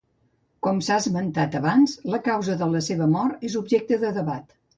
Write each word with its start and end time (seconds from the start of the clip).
Com 0.67 0.77
s'ha 0.87 0.95
esmentat 1.01 1.57
abans, 1.59 1.93
la 2.15 2.21
causa 2.29 2.57
de 2.63 2.71
la 2.73 2.83
seva 2.87 3.09
mor 3.13 3.37
és 3.53 3.59
objecte 3.63 4.03
de 4.07 4.13
debat. 4.19 4.59